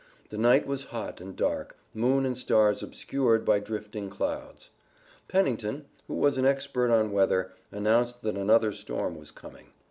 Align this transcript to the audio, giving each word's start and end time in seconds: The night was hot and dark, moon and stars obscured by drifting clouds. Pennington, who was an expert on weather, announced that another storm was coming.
The 0.31 0.37
night 0.39 0.65
was 0.65 0.85
hot 0.85 1.21
and 1.21 1.35
dark, 1.35 1.77
moon 1.93 2.25
and 2.25 2.35
stars 2.35 2.81
obscured 2.81 3.45
by 3.45 3.59
drifting 3.59 4.09
clouds. 4.09 4.71
Pennington, 5.27 5.85
who 6.07 6.15
was 6.15 6.39
an 6.39 6.45
expert 6.45 6.89
on 6.89 7.11
weather, 7.11 7.51
announced 7.71 8.23
that 8.23 8.35
another 8.35 8.71
storm 8.73 9.15
was 9.15 9.29
coming. 9.29 9.73